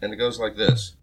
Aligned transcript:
and 0.00 0.12
it 0.12 0.16
goes 0.16 0.38
like 0.38 0.56
this. 0.56 0.96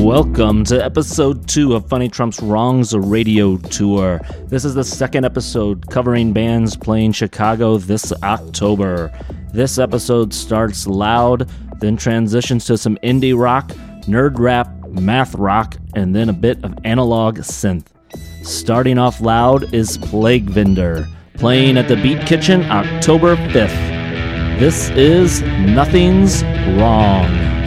Welcome 0.00 0.64
to 0.64 0.82
episode 0.82 1.48
two 1.48 1.74
of 1.74 1.88
Funny 1.88 2.08
Trump's 2.08 2.40
Wrongs 2.40 2.96
Radio 2.96 3.56
Tour. 3.56 4.20
This 4.46 4.64
is 4.64 4.74
the 4.74 4.84
second 4.84 5.24
episode 5.24 5.88
covering 5.90 6.32
bands 6.32 6.76
playing 6.76 7.12
Chicago 7.12 7.78
this 7.78 8.12
October. 8.22 9.12
This 9.52 9.78
episode 9.78 10.32
starts 10.34 10.86
loud, 10.86 11.50
then 11.80 11.96
transitions 11.96 12.64
to 12.66 12.76
some 12.78 12.96
indie 13.02 13.38
rock, 13.38 13.68
nerd 14.02 14.38
rap, 14.38 14.68
math 14.88 15.34
rock, 15.34 15.76
and 15.94 16.14
then 16.14 16.28
a 16.28 16.34
bit 16.34 16.62
of 16.64 16.74
analog 16.84 17.38
synth. 17.38 17.86
Starting 18.42 18.98
off 18.98 19.20
loud 19.20 19.72
is 19.74 19.98
Plague 19.98 20.48
Vendor, 20.48 21.06
playing 21.34 21.76
at 21.76 21.88
the 21.88 21.96
Beat 21.96 22.20
Kitchen 22.26 22.62
October 22.70 23.36
5th. 23.36 23.97
This 24.58 24.90
is 24.90 25.40
Nothing's 25.42 26.42
Wrong. 26.76 27.57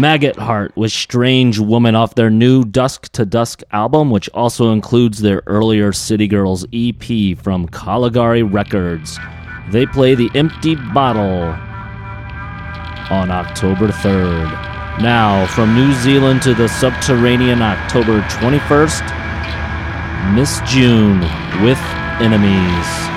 Maggot 0.00 0.36
Heart 0.36 0.74
with 0.78 0.92
Strange 0.92 1.58
Woman 1.58 1.94
off 1.94 2.14
their 2.14 2.30
new 2.30 2.64
Dusk 2.64 3.12
to 3.12 3.26
Dusk 3.26 3.62
album, 3.70 4.10
which 4.10 4.30
also 4.30 4.72
includes 4.72 5.20
their 5.20 5.42
earlier 5.46 5.92
City 5.92 6.26
Girls 6.26 6.64
EP 6.72 7.36
from 7.36 7.68
Caligari 7.68 8.42
Records. 8.42 9.18
They 9.68 9.84
play 9.84 10.14
The 10.14 10.30
Empty 10.34 10.76
Bottle 10.76 11.54
on 13.14 13.30
October 13.30 13.88
3rd. 13.88 14.50
Now, 15.02 15.46
from 15.48 15.74
New 15.74 15.92
Zealand 15.92 16.40
to 16.42 16.54
the 16.54 16.68
subterranean 16.68 17.60
October 17.60 18.22
21st, 18.22 19.04
Miss 20.34 20.62
June 20.64 21.20
with 21.62 21.78
Enemies. 22.22 23.09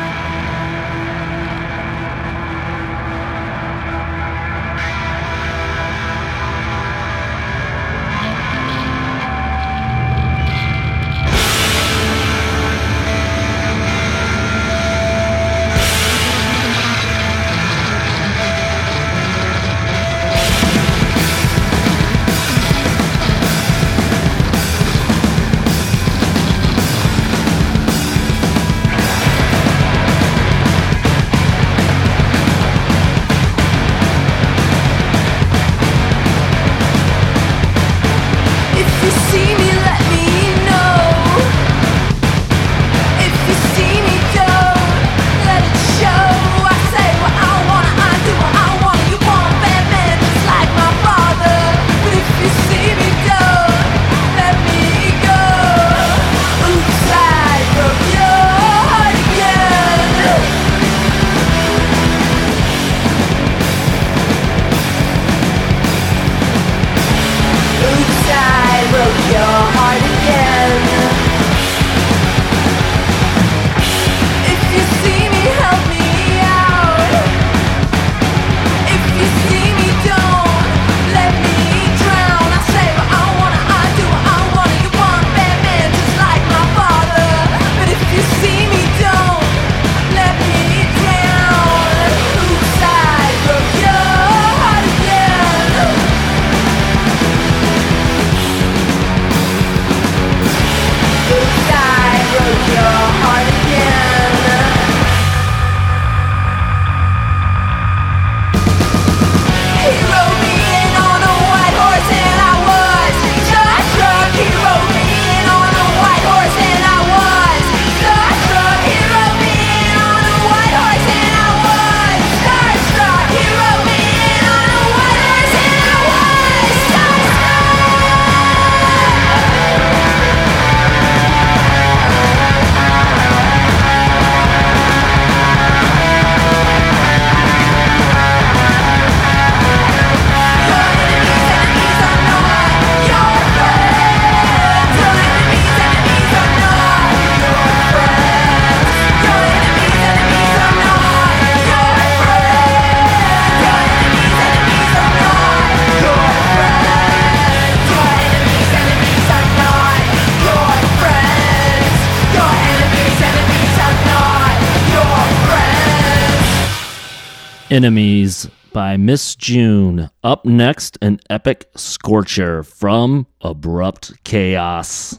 Enemies 167.74 168.48
by 168.72 168.98
Miss 168.98 169.36
June. 169.36 170.12
Up 170.24 170.46
next, 170.46 170.96
an 171.02 171.20
epic 171.28 171.72
scorcher 171.76 172.62
from 172.62 173.26
Abrupt 173.42 174.14
Chaos. 174.24 175.16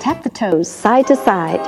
Tap 0.00 0.24
the 0.24 0.30
toes 0.34 0.68
side 0.68 1.06
to 1.06 1.14
side. 1.14 1.60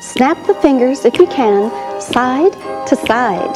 Snap 0.00 0.38
the 0.46 0.54
fingers 0.54 1.04
if 1.04 1.18
you 1.18 1.26
can, 1.26 1.70
side 2.00 2.54
to 2.86 2.96
side. 2.96 3.54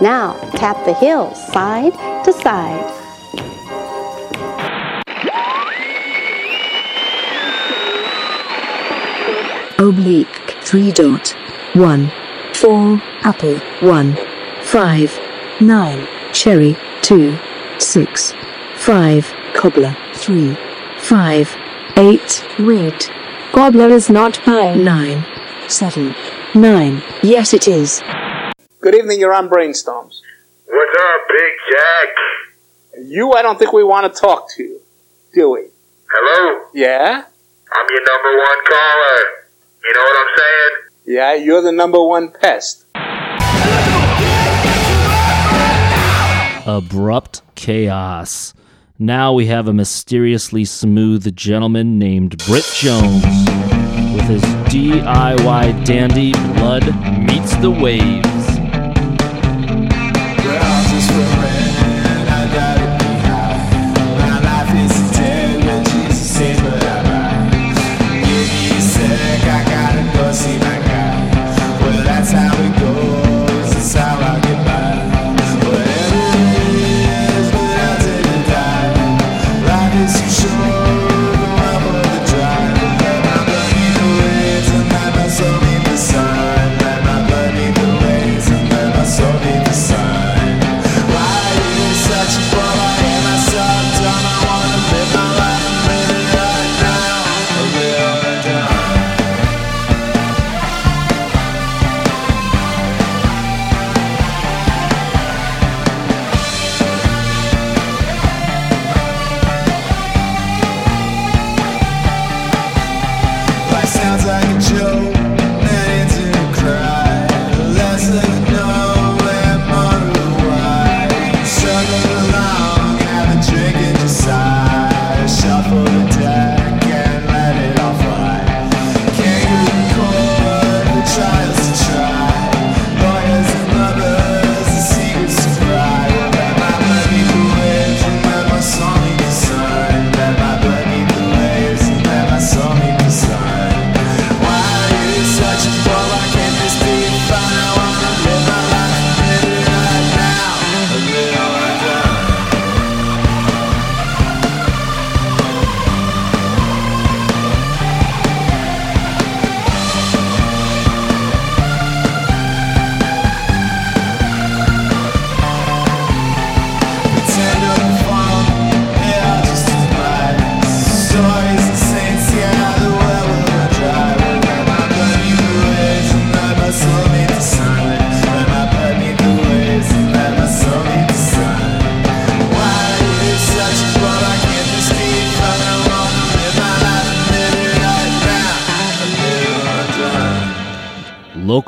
Now 0.00 0.38
tap 0.52 0.82
the 0.86 0.94
heels 0.94 1.36
side 1.52 1.92
to 2.24 2.32
side. 2.32 2.96
Oblique, 9.78 10.56
three 10.62 10.92
dot. 10.92 11.36
1, 11.74 12.10
4, 12.54 13.00
apple, 13.22 13.56
1, 13.80 14.16
5, 14.62 15.20
9, 15.60 16.08
cherry, 16.32 16.76
2, 17.02 17.38
6, 17.78 18.34
5, 18.74 19.34
cobbler, 19.54 19.96
3, 20.14 20.56
5, 20.98 21.56
8, 21.96 22.44
red. 22.58 23.06
Cobbler 23.52 23.88
is 23.88 24.10
not 24.10 24.40
pine. 24.40 24.82
9, 24.82 25.24
7, 25.68 26.12
9, 26.56 27.02
yes 27.22 27.54
it 27.54 27.68
is. 27.68 28.02
Good 28.80 28.96
evening, 28.96 29.20
you're 29.20 29.32
on 29.32 29.48
Brainstorms. 29.48 30.22
What's 30.66 30.98
up, 30.98 31.20
Big 31.28 31.52
Jack? 31.70 33.04
You, 33.06 33.30
I 33.32 33.42
don't 33.42 33.60
think 33.60 33.72
we 33.72 33.84
want 33.84 34.12
to 34.12 34.20
talk 34.20 34.50
to, 34.56 34.62
you, 34.64 34.80
do 35.34 35.50
we? 35.50 35.68
Hello? 36.10 36.66
Yeah? 36.74 37.22
I'm 37.72 37.86
your 37.90 38.04
number 38.04 38.38
one 38.38 38.64
caller. 38.66 39.18
You 39.84 39.94
know 39.94 40.00
what 40.00 40.16
I'm 40.18 40.36
saying? 40.36 40.89
Yeah, 41.10 41.34
you're 41.34 41.60
the 41.60 41.72
number 41.72 42.00
one 42.00 42.30
pest. 42.30 42.86
Abrupt 46.64 47.42
Chaos. 47.56 48.54
Now 48.96 49.32
we 49.32 49.46
have 49.46 49.66
a 49.66 49.72
mysteriously 49.72 50.64
smooth 50.64 51.34
gentleman 51.34 51.98
named 51.98 52.38
Britt 52.46 52.70
Jones 52.76 53.24
with 54.14 54.28
his 54.28 54.42
DIY 54.72 55.84
dandy 55.84 56.30
Blood 56.30 56.86
Meets 57.26 57.56
the 57.56 57.72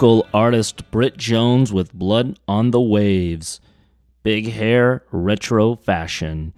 local 0.02 0.26
artist 0.34 0.90
Britt 0.90 1.16
Jones 1.16 1.72
with 1.72 1.94
Blood 1.94 2.36
on 2.48 2.72
the 2.72 2.80
Waves. 2.80 3.60
Big 4.24 4.50
hair, 4.50 5.04
retro 5.12 5.76
fashion. 5.76 6.54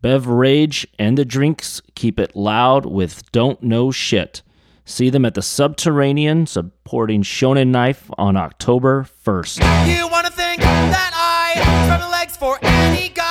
Bev 0.00 0.26
Rage 0.26 0.86
and 0.98 1.18
the 1.18 1.26
drinks 1.26 1.82
keep 1.94 2.18
it 2.18 2.34
loud 2.34 2.86
with 2.86 3.30
Don't 3.30 3.62
Know 3.62 3.90
Shit. 3.90 4.40
See 4.86 5.10
them 5.10 5.26
at 5.26 5.34
the 5.34 5.42
Subterranean 5.42 6.46
supporting 6.46 7.22
Shonen 7.22 7.68
Knife 7.68 8.10
on 8.16 8.38
October 8.38 9.06
1st. 9.22 9.58
You 9.86 10.08
wanna 10.08 10.30
think 10.30 10.62
that 10.62 11.10
I 11.12 12.08
legs 12.10 12.38
for 12.38 12.58
any 12.62 13.10
guy? 13.10 13.27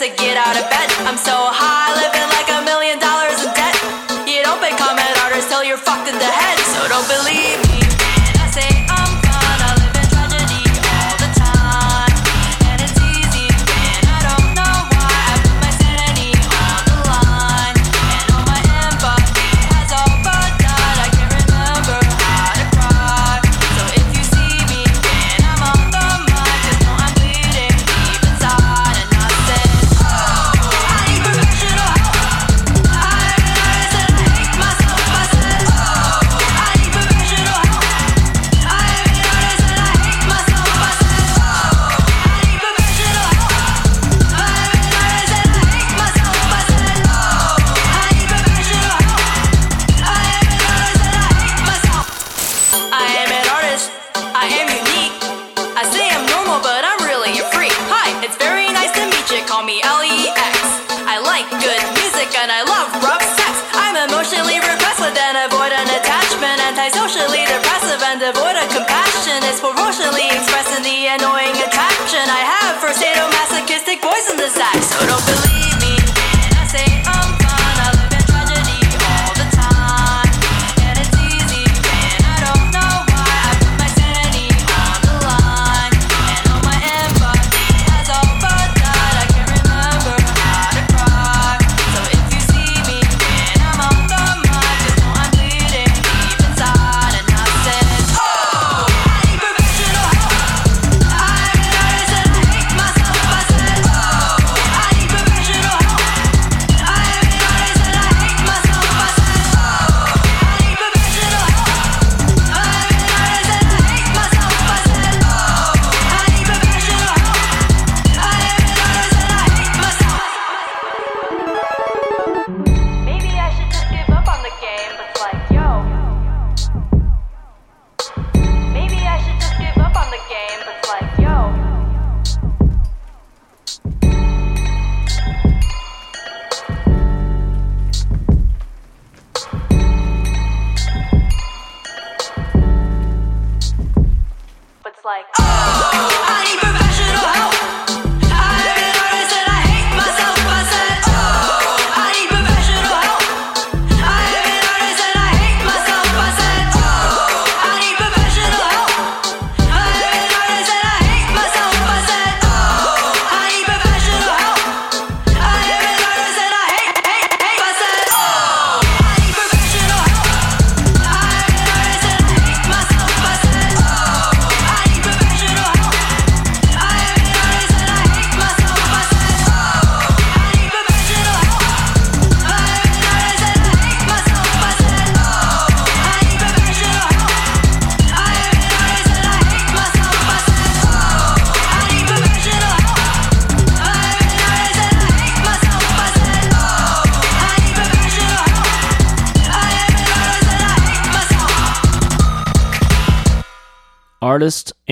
to 0.00 0.08
get 0.16 0.34
out 0.34 0.56
of 0.56 0.64
bed. 0.70 0.88
I'm 1.04 1.18
so 1.18 1.36
high, 1.36 1.92
living 1.92 2.24
like 2.32 2.48
a 2.48 2.64
million 2.64 2.98
dollars. 2.98 3.09
black, 74.72 74.82
so 74.82 75.06
don't 75.06 75.24
believe. 75.26 75.49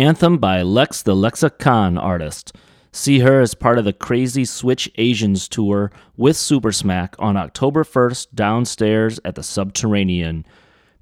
anthem 0.08 0.38
by 0.38 0.62
Lex 0.62 1.02
the 1.02 1.14
Lexicon 1.14 1.98
artist. 1.98 2.56
See 2.92 3.18
her 3.18 3.42
as 3.42 3.52
part 3.52 3.76
of 3.76 3.84
the 3.84 3.92
Crazy 3.92 4.46
Switch 4.46 4.90
Asians 4.96 5.46
tour 5.48 5.92
with 6.16 6.34
Super 6.34 6.72
Smack 6.72 7.14
on 7.18 7.36
October 7.36 7.84
1st 7.84 8.28
downstairs 8.34 9.20
at 9.22 9.34
the 9.34 9.42
Subterranean. 9.42 10.46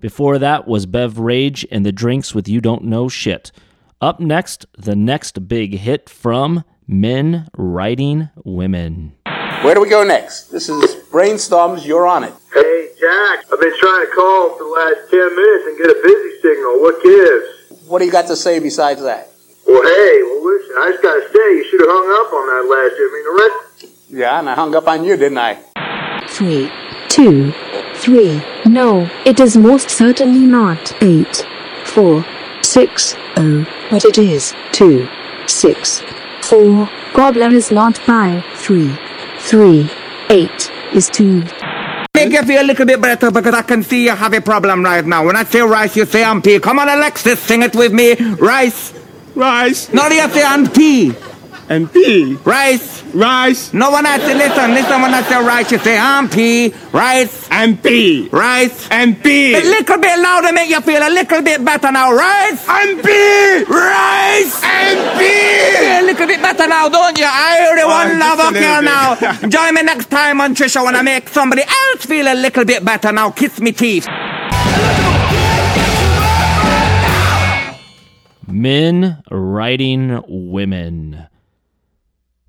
Before 0.01 0.38
that 0.38 0.66
was 0.66 0.87
Bev 0.87 1.21
Rage 1.21 1.64
and 1.71 1.87
the 1.87 1.92
Drinks 1.92 2.35
with 2.35 2.49
You 2.49 2.61
Don't 2.61 2.83
Know 2.83 3.09
Shit. 3.09 3.53
Up 4.01 4.19
next, 4.19 4.66
the 4.77 4.97
next 4.97 5.47
big 5.47 5.79
hit 5.79 6.11
from 6.11 6.64
Men 6.88 7.47
Writing 7.57 8.31
Women. 8.45 9.12
Where 9.62 9.77
do 9.77 9.81
we 9.83 9.88
go 9.88 10.03
next? 10.03 10.51
This 10.51 10.69
is 10.69 10.97
Brainstorms, 11.12 11.87
you're 11.87 12.09
on 12.09 12.25
it. 12.25 12.35
Hey, 12.53 12.88
Jack, 12.99 13.45
I've 13.53 13.61
been 13.61 13.79
trying 13.79 14.05
to 14.05 14.12
call 14.16 14.59
for 14.59 14.64
the 14.64 14.71
last 14.71 15.11
10 15.12 15.37
minutes 15.37 15.64
and 15.69 15.79
get 15.79 15.90
a 15.90 16.01
busy 16.03 16.40
signal. 16.42 16.81
What 16.81 17.01
gives? 17.05 17.56
What 17.87 18.01
do 18.01 18.05
you 18.05 18.11
got 18.11 18.27
to 18.27 18.37
say 18.37 18.59
besides 18.59 19.01
that? 19.03 19.29
Well, 19.64 19.83
hey, 19.83 20.22
well, 20.22 20.44
listen, 20.44 20.75
I 20.77 20.90
just 20.90 21.03
got 21.03 21.14
to 21.14 21.22
say, 21.33 21.57
you 21.57 21.64
should 21.70 21.81
have 21.81 21.88
hung 21.88 22.27
up 22.27 22.33
on 22.33 22.46
that 22.51 22.64
last 22.68 22.94
I 22.99 23.07
mean, 23.12 23.25
the 23.25 23.35
rest. 23.38 24.11
Yeah, 24.11 24.38
and 24.40 24.51
I 24.51 24.55
hung 24.55 24.75
up 24.75 24.88
on 24.88 25.05
you, 25.05 25.16
didn't 25.16 25.38
I? 25.38 25.55
Three, 26.29 26.68
two, 27.09 27.53
three. 27.94 28.42
No, 28.66 29.09
it 29.25 29.38
is 29.38 29.57
most 29.57 29.88
certainly 29.88 30.46
not 30.46 31.01
eight, 31.01 31.46
four, 31.85 32.25
six, 32.62 33.14
oh, 33.37 33.64
but 33.90 34.05
it 34.05 34.18
is 34.18 34.53
two, 34.72 35.09
six, 35.46 36.03
four. 36.42 36.90
Gobbler 37.14 37.53
is 37.53 37.70
not 37.70 38.05
by 38.05 38.44
three, 38.57 38.96
three, 39.38 39.88
eight 40.29 40.72
is 40.92 41.09
two. 41.09 41.44
Make 42.16 42.33
you 42.33 42.42
feel 42.44 42.62
a 42.62 42.64
little 42.64 42.87
bit 42.87 42.98
better 42.98 43.31
because 43.31 43.55
I 43.55 43.61
can 43.61 43.83
see 43.83 44.05
you 44.05 44.11
have 44.16 44.33
a 44.33 44.40
problem 44.40 44.83
right 44.83 45.05
now. 45.05 45.26
When 45.26 45.37
I 45.37 45.44
say 45.44 45.61
rice, 45.61 45.94
you 45.96 46.07
say 46.07 46.22
ampy. 46.22 46.62
Come 46.62 46.79
on, 46.79 46.88
Alexis, 46.88 47.38
sing 47.40 47.61
it 47.62 47.76
with 47.76 47.92
me. 47.92 48.14
Rice. 48.37 48.94
Rice 49.35 49.92
No, 49.92 50.09
you 50.09 50.26
say 50.31 50.40
ampy. 50.42 51.36
And 51.68 51.92
pea. 51.92 52.35
Rice. 52.44 53.02
Rice 53.14 53.72
No, 53.72 53.90
one 53.90 54.05
has 54.05 54.20
to 54.22 54.35
listen, 54.35 54.72
listen, 54.74 55.00
when 55.02 55.14
I 55.14 55.22
say 55.22 55.42
rice, 55.42 55.70
you 55.72 55.79
say 55.79 55.96
ampy. 55.96 56.92
Rice. 56.92 57.48
and 57.50 57.83
pea. 57.83 58.29
Rice. 58.31 58.88
And 58.90 59.22
pea. 59.22 59.55
A 59.55 59.61
little 59.61 59.98
bit 59.98 60.18
louder 60.18 60.52
make 60.52 60.68
you 60.70 60.81
feel 60.81 61.02
a 61.02 61.09
little 61.11 61.42
bit 61.42 61.64
better 61.64 61.90
now. 61.92 62.12
Rice. 62.12 62.64
And 62.68 63.02
pea. 63.02 63.64
Rice. 63.64 64.62
And 64.64 65.18
pea. 65.18 65.76
Feel 65.76 66.00
a 66.00 66.05
little 66.07 66.26
bit 66.26 66.42
better 66.42 66.66
now, 66.68 66.88
don't 66.88 67.18
you? 67.18 67.24
I 67.26 67.57
hear 67.59 67.76
the 67.76 67.83
Oh, 67.83 67.88
one 67.88 68.09
just 68.09 68.20
love 68.20 68.38
a 68.38 68.42
up 68.42 68.55
here 68.55 68.83
now. 68.83 69.48
Join 69.48 69.74
me 69.74 69.83
next 69.83 70.11
time 70.11 70.40
on 70.40 70.55
Trisha 70.55 70.85
when 70.85 70.94
I 70.96 71.02
make 71.02 71.29
somebody 71.29 71.62
else 71.62 72.05
feel 72.07 72.26
a 72.26 72.35
little 72.35 72.64
bit 72.64 72.85
better 72.85 73.12
now. 73.12 73.31
Kiss 73.31 73.61
me 73.61 73.72
teeth. 73.72 74.07
Men 78.48 79.22
writing 79.31 80.22
women. 80.29 81.26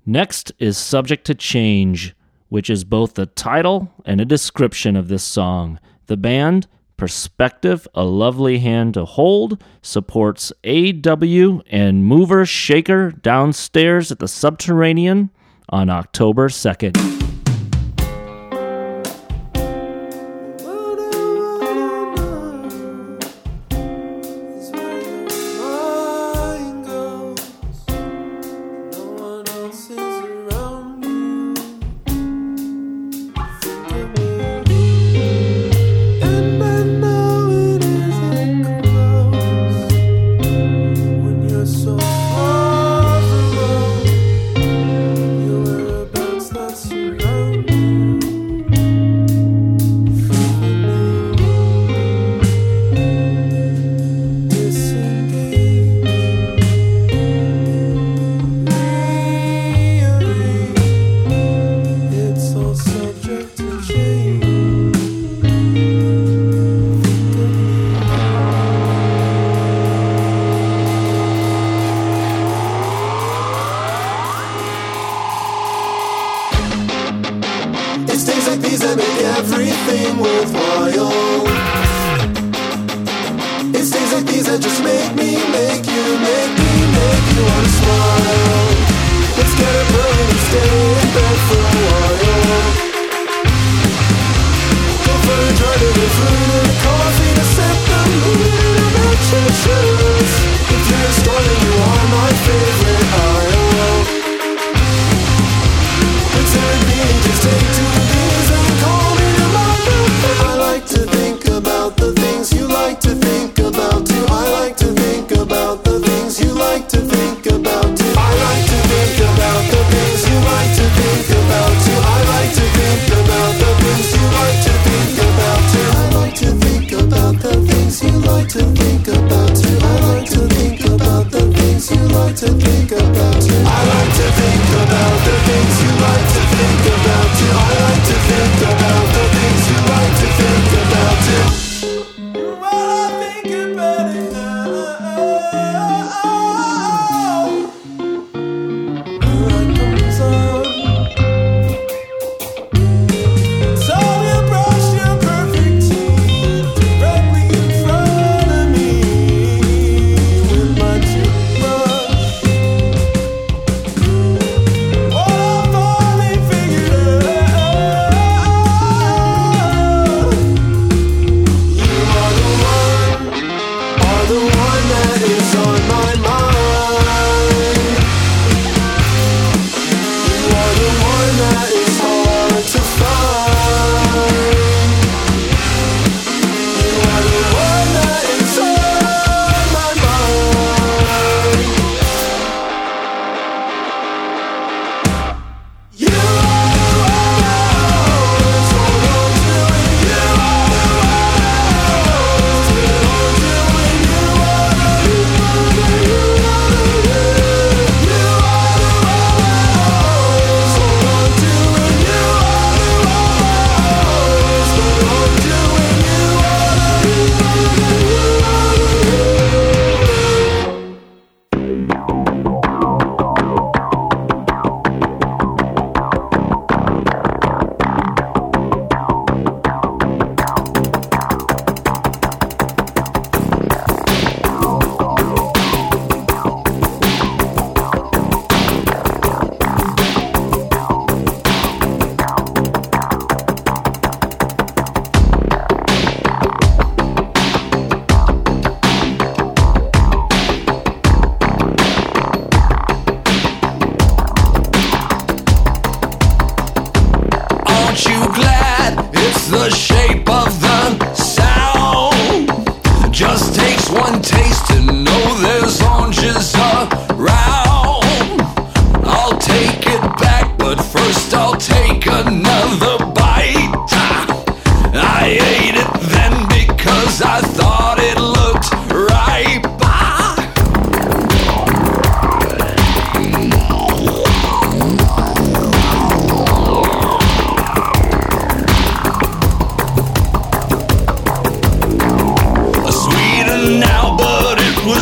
Next 0.08 0.52
is 0.58 0.78
Subject 0.78 1.26
to 1.26 1.34
Change, 1.34 2.16
which 2.48 2.70
is 2.70 2.82
both 2.84 3.12
the 3.12 3.26
title 3.26 3.92
and 4.06 4.22
a 4.22 4.24
description 4.24 4.96
of 4.96 5.08
this 5.08 5.22
song. 5.22 5.78
The 6.06 6.16
band, 6.16 6.66
Perspective, 6.96 7.86
A 7.92 8.04
Lovely 8.04 8.60
Hand 8.60 8.94
to 8.94 9.04
Hold, 9.04 9.62
supports 9.82 10.50
AW 10.66 11.60
and 11.66 12.06
Mover 12.06 12.46
Shaker 12.46 13.10
downstairs 13.10 14.10
at 14.10 14.18
the 14.18 14.28
Subterranean 14.28 15.28
on 15.68 15.90
October 15.90 16.48
2nd. 16.48 17.37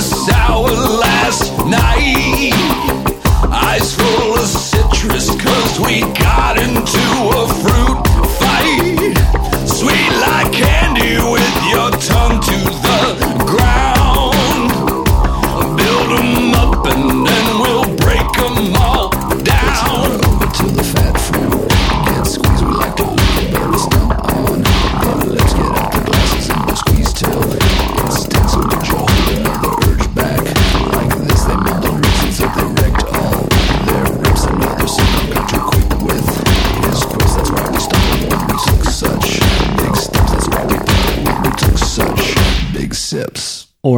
sour 0.00 0.68
last 0.68 1.52
night. 1.66 2.52
Eyes 3.50 3.94
full 3.94 4.35
of 4.35 4.46
cause 5.42 5.80
we 5.80 6.00
got. 6.18 6.36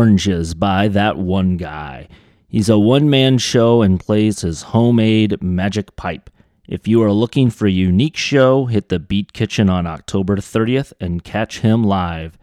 Oranges 0.08 0.54
by 0.54 0.88
that 0.88 1.18
one 1.18 1.58
guy. 1.58 2.08
He's 2.48 2.70
a 2.70 2.78
one 2.78 3.10
man 3.10 3.36
show 3.36 3.82
and 3.82 4.00
plays 4.00 4.40
his 4.40 4.62
homemade 4.62 5.42
magic 5.42 5.96
pipe. 5.96 6.30
If 6.66 6.88
you 6.88 7.02
are 7.02 7.12
looking 7.12 7.50
for 7.50 7.66
a 7.66 7.70
unique 7.70 8.16
show, 8.16 8.64
hit 8.64 8.88
the 8.88 8.98
Beat 8.98 9.34
Kitchen 9.34 9.68
on 9.68 9.86
October 9.86 10.36
30th 10.36 10.94
and 10.98 11.22
catch 11.22 11.60
him 11.60 11.84
live. 11.84 12.38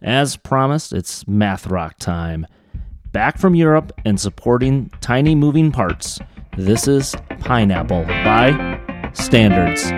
As 0.00 0.36
promised, 0.36 0.92
it's 0.92 1.26
math 1.26 1.66
rock 1.66 1.98
time. 1.98 2.46
Back 3.10 3.38
from 3.38 3.56
Europe 3.56 3.90
and 4.04 4.20
supporting 4.20 4.88
tiny 5.00 5.34
moving 5.34 5.72
parts, 5.72 6.20
this 6.56 6.86
is 6.86 7.16
Pineapple 7.40 8.04
by 8.04 9.10
Standards. 9.14 9.90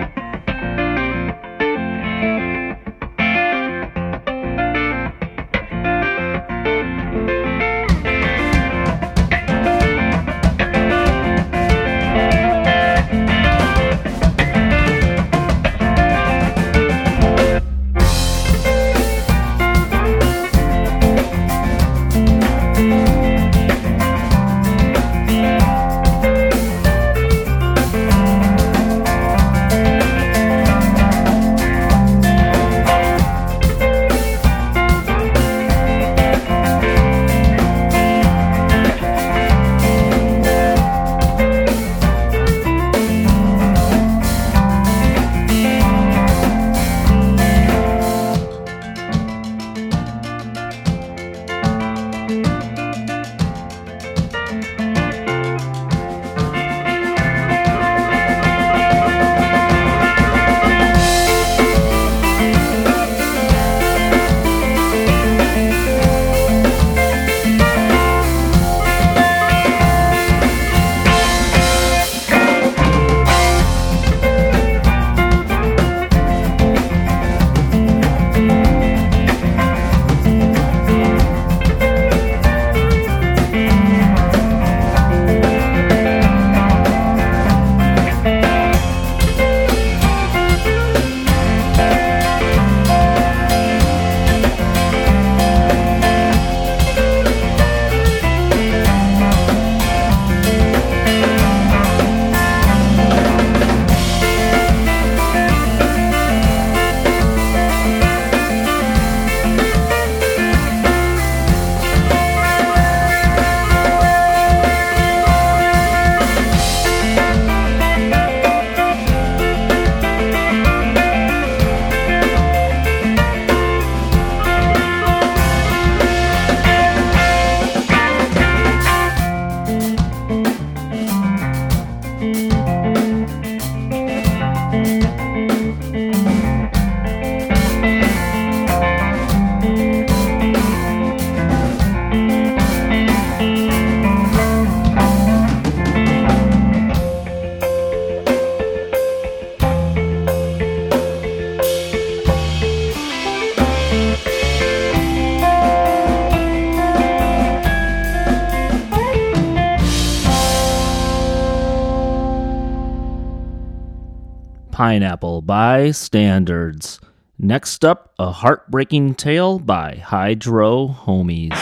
Pineapple 164.73 165.43
by 165.43 165.91
Standards. 165.91 166.99
Next 167.37 167.85
up, 167.85 168.11
A 168.17 168.31
Heartbreaking 168.31 169.13
Tale 169.13 169.59
by 169.59 169.97
Hydro 169.97 170.87
Homies. 170.87 171.53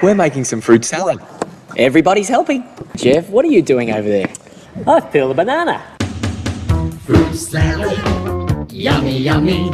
We're 0.00 0.14
making 0.14 0.44
some 0.44 0.60
fruit 0.60 0.84
salad. 0.84 1.18
Everybody's 1.76 2.28
helping. 2.28 2.64
Jeff, 2.94 3.28
what 3.30 3.44
are 3.44 3.48
you 3.48 3.62
doing 3.62 3.90
over 3.90 4.08
there? 4.08 4.32
I 4.86 5.00
peel 5.00 5.26
the 5.26 5.34
banana. 5.34 5.82
Fruit 7.00 7.34
salad, 7.34 8.70
yummy, 8.70 9.18
yummy. 9.18 9.68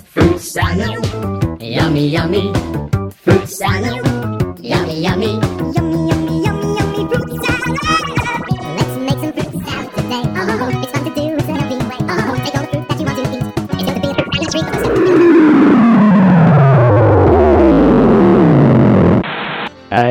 Fruit 0.00 0.40
salad, 0.40 1.62
yummy, 1.62 2.08
yummy. 2.08 2.52
Fruit 3.12 3.48
salad, 3.48 4.04
yummy, 4.58 5.00
yummy. 5.00 5.26
Yummy, 5.26 5.55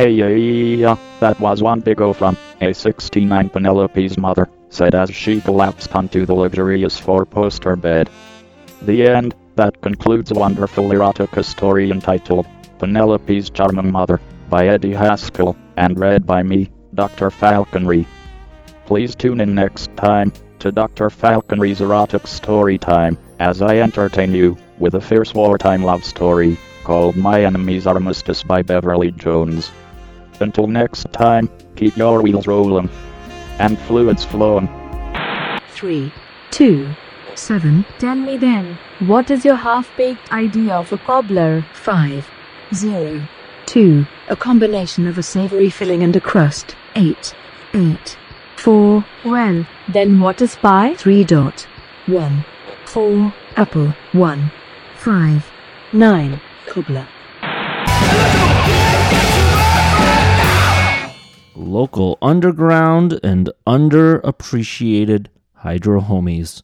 yeah, 0.10 0.98
that 1.20 1.40
was 1.40 1.62
one 1.62 1.80
big 1.80 2.02
O 2.02 2.14
from 2.14 2.38
a 2.62 2.74
69 2.74 3.50
Penelope's 3.50 4.18
mother, 4.18 4.50
said 4.70 4.96
as 4.96 5.10
she 5.14 5.42
collapsed 5.42 5.96
onto 5.96 6.26
the 6.26 6.34
luxurious 6.34 6.98
four-poster 7.00 7.76
bed. 7.76 8.10
The 8.82 9.08
end. 9.08 9.36
That 9.56 9.80
concludes 9.80 10.32
a 10.32 10.34
wonderful 10.34 10.90
erotica 10.90 11.42
story 11.44 11.90
entitled 11.90 12.46
Penelope's 12.78 13.50
Charming 13.50 13.90
Mother 13.90 14.20
by 14.50 14.68
Eddie 14.68 14.92
Haskell 14.92 15.56
and 15.78 15.98
read 15.98 16.26
by 16.26 16.44
me, 16.44 16.70
Dr. 16.94 17.32
Falconry. 17.32 18.06
Please 18.86 19.16
tune 19.16 19.40
in 19.40 19.56
next 19.56 19.96
time 19.96 20.34
to 20.60 20.74
Dr. 20.74 21.10
Falconry's 21.10 21.80
erotic 21.80 22.28
story 22.28 22.78
time 22.78 23.18
as 23.40 23.62
I 23.62 23.78
entertain 23.78 24.34
you 24.34 24.58
with 24.78 24.96
a 24.96 25.02
fierce 25.02 25.34
wartime 25.34 25.84
love 25.84 26.04
story 26.04 26.58
called 26.84 27.16
My 27.16 27.46
Enemy's 27.46 27.88
Armistice 27.88 28.44
by 28.44 28.62
Beverly 28.62 29.12
Jones. 29.12 29.72
Until 30.40 30.68
next 30.68 31.12
time, 31.14 31.50
keep 31.76 31.96
your 31.96 32.22
wheels 32.22 32.48
rolling 32.48 32.90
and 33.60 33.80
fluids 33.80 34.24
flowing. 34.24 34.68
three, 35.70 36.12
two, 36.52 36.90
seven. 37.36 37.86
Tell 38.00 38.16
me 38.16 38.38
then, 38.38 38.78
what 39.00 39.30
is 39.32 39.46
your 39.46 39.56
half-baked 39.56 40.32
idea 40.32 40.74
of 40.74 40.92
a 40.92 40.98
cobbler? 40.98 41.66
Five, 41.74 42.30
zero, 42.74 43.28
two. 43.66 44.06
A 44.30 44.36
combination 44.36 45.08
of 45.08 45.18
a 45.18 45.24
savory 45.24 45.70
filling 45.70 46.04
and 46.04 46.16
a 46.16 46.22
crust. 46.22 46.76
Eight, 46.96 47.36
eight, 47.74 48.18
four. 48.58 49.06
Well, 49.24 49.66
then 49.88 50.20
what 50.20 50.42
is 50.42 50.56
pie? 50.56 50.96
Three 50.96 51.24
dot, 51.24 51.68
one, 52.08 52.46
four. 52.86 53.34
Apple. 53.56 53.94
One, 54.12 54.52
five, 54.98 55.46
nine. 55.94 56.42
Cobbler. 56.68 57.08
Local 61.66 62.20
underground 62.22 63.20
and 63.24 63.50
underappreciated 63.66 65.30
Hydro 65.56 66.00
Homies. 66.00 66.62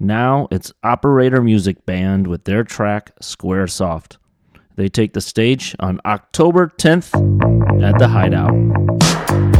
Now 0.00 0.48
it's 0.50 0.72
Operator 0.82 1.40
Music 1.40 1.86
Band 1.86 2.26
with 2.26 2.42
their 2.42 2.64
track 2.64 3.12
Squaresoft. 3.22 4.16
They 4.74 4.88
take 4.88 5.12
the 5.12 5.20
stage 5.20 5.76
on 5.78 6.00
October 6.04 6.66
10th 6.66 7.14
at 7.80 7.96
the 8.00 8.08
Hideout. 8.08 9.59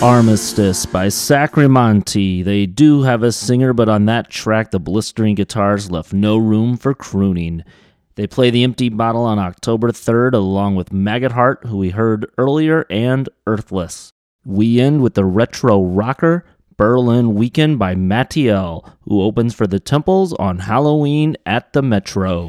Armistice 0.00 0.86
by 0.86 1.08
Sacri 1.08 1.66
Monti. 1.66 2.44
They 2.44 2.66
do 2.66 3.02
have 3.02 3.24
a 3.24 3.32
singer, 3.32 3.72
but 3.72 3.88
on 3.88 4.04
that 4.04 4.30
track, 4.30 4.70
the 4.70 4.78
blistering 4.78 5.34
guitars 5.34 5.90
left 5.90 6.12
no 6.12 6.36
room 6.36 6.76
for 6.76 6.94
crooning. 6.94 7.64
They 8.14 8.28
play 8.28 8.50
The 8.50 8.62
Empty 8.62 8.90
Bottle 8.90 9.24
on 9.24 9.40
October 9.40 9.90
3rd, 9.90 10.34
along 10.34 10.76
with 10.76 10.92
Maggot 10.92 11.32
Heart, 11.32 11.64
who 11.66 11.78
we 11.78 11.90
heard 11.90 12.30
earlier, 12.38 12.86
and 12.88 13.28
Earthless. 13.44 14.12
We 14.44 14.80
end 14.80 15.02
with 15.02 15.14
the 15.14 15.24
retro 15.24 15.82
rocker 15.82 16.44
Berlin 16.76 17.34
Weekend 17.34 17.80
by 17.80 17.96
Mattiel, 17.96 18.88
who 19.00 19.20
opens 19.20 19.52
for 19.52 19.66
the 19.66 19.80
Temples 19.80 20.32
on 20.34 20.60
Halloween 20.60 21.36
at 21.44 21.72
the 21.72 21.82
Metro. 21.82 22.46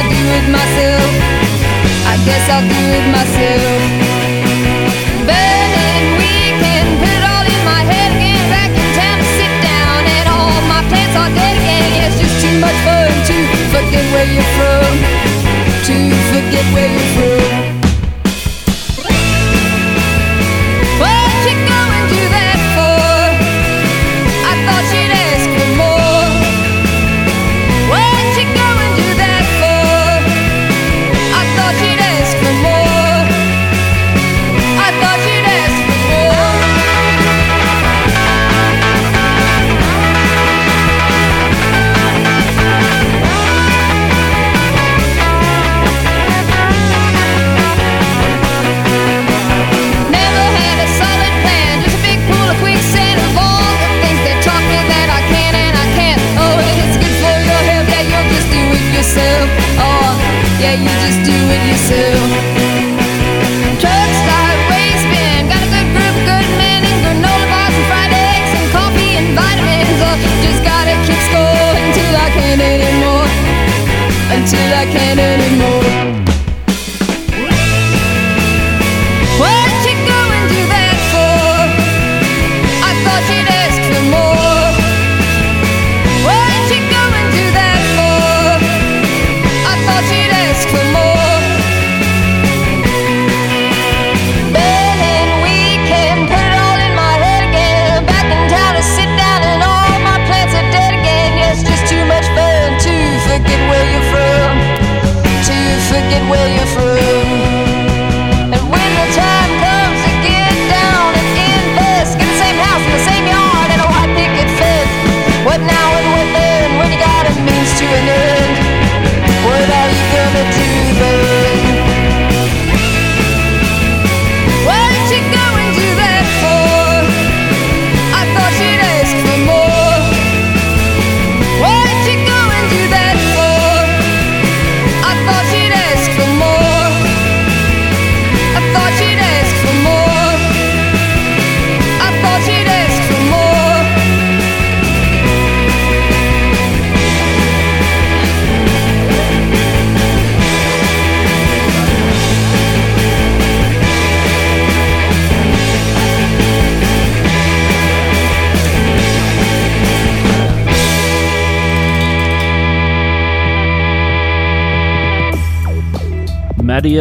I'll 0.00 0.08
do 0.08 0.16
it 0.16 0.48
myself. 0.48 1.12
I 2.08 2.16
guess 2.24 2.44
I'll 2.48 2.64
do 2.64 2.82
it 2.96 3.06
myself. 3.12 3.80
Berlin 5.28 6.04
weekend, 6.16 6.88
put 6.96 7.12
it 7.12 7.24
all 7.28 7.44
in 7.44 7.62
my 7.68 7.82
head 7.84 8.16
again. 8.16 8.40
Back 8.48 8.72
in 8.72 8.88
town 8.96 9.18
to 9.20 9.26
sit 9.36 9.52
down 9.60 10.00
and 10.08 10.26
all 10.30 10.56
my 10.72 10.80
are 10.80 11.32
dead 11.36 11.56
again. 11.60 12.08
It's 12.08 12.16
just 12.16 12.40
too 12.40 12.56
much 12.64 12.78
fun 12.80 13.12
to 13.28 13.36
forget 13.76 14.04
where 14.08 14.24
you're 14.24 14.52
from. 14.56 14.92
To 15.84 15.96
forget 16.32 16.64
where 16.72 16.88
you're 16.88 17.12
from. 17.12 17.19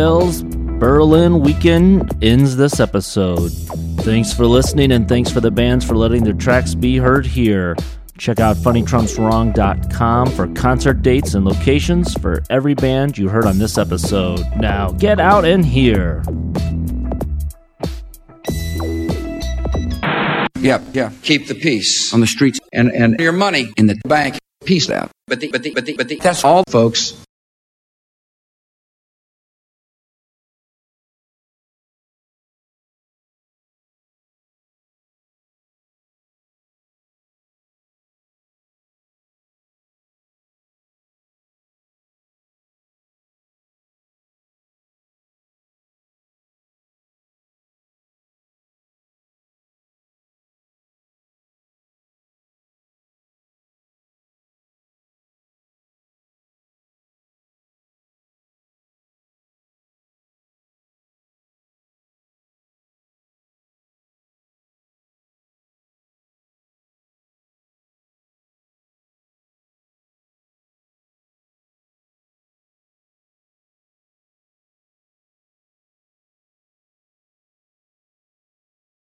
Mattiel's 0.09 0.41
Berlin 0.79 1.41
Weekend 1.41 2.23
ends 2.23 2.55
this 2.55 2.79
episode. 2.79 3.51
Thanks 4.01 4.33
for 4.33 4.47
listening 4.47 4.91
and 4.91 5.07
thanks 5.07 5.29
for 5.29 5.39
the 5.39 5.51
bands 5.51 5.85
for 5.85 5.95
letting 5.95 6.23
their 6.23 6.33
tracks 6.33 6.73
be 6.73 6.97
heard 6.97 7.27
here. 7.27 7.75
Check 8.17 8.39
out 8.39 8.55
funnytrumpswrong.com 8.57 10.31
for 10.31 10.47
concert 10.55 11.03
dates 11.03 11.35
and 11.35 11.45
locations 11.45 12.15
for 12.15 12.41
every 12.49 12.73
band 12.73 13.19
you 13.19 13.29
heard 13.29 13.45
on 13.45 13.59
this 13.59 13.77
episode. 13.77 14.43
Now 14.57 14.89
get 14.93 15.19
out 15.19 15.45
and 15.45 15.63
hear. 15.63 16.23
Yep, 20.59 20.81
yeah. 20.93 21.11
Keep 21.21 21.47
the 21.49 21.55
peace 21.61 22.11
on 22.15 22.19
the 22.19 22.27
streets 22.27 22.59
and 22.73 22.89
and 22.91 23.19
your 23.19 23.31
money 23.31 23.71
in 23.77 23.85
the 23.85 23.95
bank. 24.05 24.39
Peace 24.65 24.89
out. 24.89 25.11
But 25.27 25.39
the, 25.39 25.49
but 25.49 25.61
the, 25.61 25.71
but 25.71 25.85
the, 25.85 25.93
but 25.93 26.07
the, 26.07 26.15
that's 26.15 26.43
all, 26.43 26.63
folks. 26.67 27.13